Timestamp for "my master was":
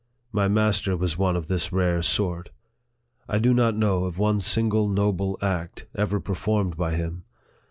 0.31-1.15